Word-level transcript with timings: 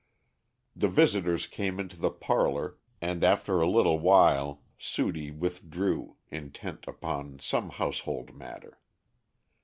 The 0.75 0.87
visitors 0.87 1.45
came 1.45 1.79
into 1.79 1.95
the 1.95 2.09
parlor, 2.09 2.79
and 3.03 3.23
after 3.23 3.61
a 3.61 3.69
little 3.69 3.99
while 3.99 4.63
Sudie 4.79 5.29
withdrew, 5.29 6.15
intent 6.31 6.85
upon 6.87 7.37
some 7.37 7.69
household 7.69 8.33
matter. 8.35 8.79